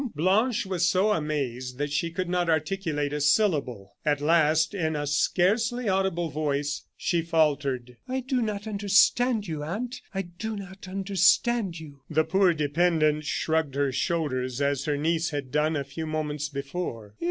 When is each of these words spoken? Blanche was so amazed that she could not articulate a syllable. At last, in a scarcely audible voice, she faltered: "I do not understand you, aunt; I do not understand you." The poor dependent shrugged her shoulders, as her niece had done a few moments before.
Blanche 0.15 0.65
was 0.65 0.87
so 0.89 1.11
amazed 1.11 1.77
that 1.77 1.91
she 1.91 2.09
could 2.09 2.27
not 2.27 2.49
articulate 2.49 3.13
a 3.13 3.21
syllable. 3.21 3.97
At 4.03 4.19
last, 4.19 4.73
in 4.73 4.95
a 4.95 5.05
scarcely 5.05 5.87
audible 5.87 6.31
voice, 6.31 6.85
she 6.97 7.21
faltered: 7.21 7.97
"I 8.07 8.21
do 8.21 8.41
not 8.41 8.65
understand 8.65 9.47
you, 9.47 9.61
aunt; 9.61 10.01
I 10.11 10.23
do 10.23 10.55
not 10.55 10.87
understand 10.87 11.79
you." 11.79 12.01
The 12.09 12.23
poor 12.23 12.55
dependent 12.55 13.25
shrugged 13.25 13.75
her 13.75 13.91
shoulders, 13.91 14.59
as 14.59 14.85
her 14.85 14.97
niece 14.97 15.29
had 15.29 15.51
done 15.51 15.75
a 15.75 15.83
few 15.83 16.07
moments 16.07 16.49
before. 16.49 17.13